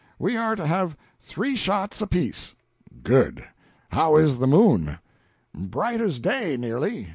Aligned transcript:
We 0.17 0.35
are 0.35 0.55
to 0.55 0.65
have 0.65 0.97
three 1.19 1.55
shots 1.55 2.01
apiece." 2.01 2.55
"Good! 3.03 3.47
How 3.89 4.15
is 4.17 4.39
the 4.39 4.47
moon?" 4.47 4.97
"Bright 5.53 6.01
as 6.01 6.19
day, 6.19 6.57
nearly. 6.57 7.09